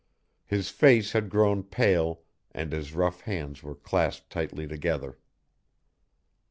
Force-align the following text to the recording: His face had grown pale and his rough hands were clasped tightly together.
His 0.47 0.71
face 0.71 1.11
had 1.11 1.29
grown 1.29 1.61
pale 1.61 2.21
and 2.53 2.71
his 2.71 2.95
rough 2.95 3.21
hands 3.21 3.61
were 3.61 3.75
clasped 3.75 4.31
tightly 4.31 4.67
together. 4.67 5.19